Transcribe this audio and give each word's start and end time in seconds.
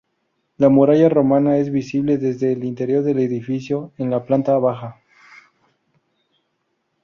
La 0.57 0.67
muralla 0.67 1.09
romana 1.09 1.59
es 1.59 1.69
visible 1.71 2.17
desde 2.17 2.53
el 2.53 2.63
interior 2.63 3.03
del 3.03 3.19
edificio, 3.19 3.91
en 3.99 4.09
la 4.09 4.23
planta 4.25 4.57
baja. 4.57 4.99